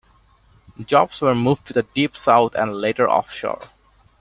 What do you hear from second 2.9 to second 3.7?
offshore.